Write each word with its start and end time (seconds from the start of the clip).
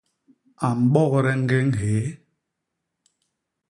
A 0.67 0.67
mbogde 0.83 1.31
ñgéñ 1.41 1.67
hyéé. 1.77 2.05